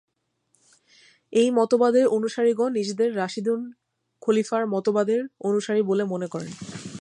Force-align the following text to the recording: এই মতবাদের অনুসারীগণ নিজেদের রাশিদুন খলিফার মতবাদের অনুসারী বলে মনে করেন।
এই 1.33 1.49
মতবাদের 1.51 2.05
অনুসারীগণ 2.07 2.71
নিজেদের 2.71 3.09
রাশিদুন 3.15 3.61
খলিফার 4.21 4.63
মতবাদের 4.67 5.21
অনুসারী 5.39 5.81
বলে 5.81 6.03
মনে 6.03 6.27
করেন। 6.27 6.51